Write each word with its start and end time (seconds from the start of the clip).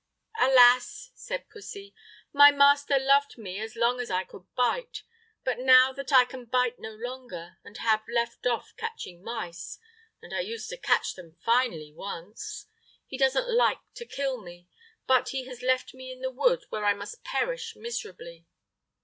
"Alas!" 0.39 1.11
said 1.13 1.47
pussy, 1.47 1.93
"my 2.33 2.49
master 2.51 2.97
loved 2.97 3.37
me 3.37 3.59
as 3.59 3.75
long 3.75 3.99
as 3.99 4.09
I 4.09 4.23
could 4.23 4.51
bite, 4.55 5.03
but 5.43 5.59
now 5.59 5.93
that 5.93 6.11
I 6.11 6.25
can 6.25 6.45
bite 6.45 6.79
no 6.79 6.95
longer, 6.95 7.59
and 7.63 7.77
have 7.77 8.01
left 8.11 8.47
off 8.47 8.73
catching 8.77 9.21
mice—and 9.23 10.33
I 10.33 10.39
used 10.39 10.71
to 10.71 10.77
catch 10.77 11.13
them 11.13 11.37
finely 11.45 11.93
once—he 11.93 13.15
doesn't 13.15 13.55
like 13.55 13.81
to 13.93 14.05
kill 14.07 14.41
me, 14.41 14.67
but 15.05 15.29
he 15.29 15.45
has 15.45 15.61
left 15.61 15.93
me 15.93 16.11
in 16.11 16.21
the 16.21 16.31
wood, 16.31 16.63
where 16.69 16.83
I 16.83 16.95
must 16.95 17.23
perish 17.23 17.75
miserably." 17.75 18.47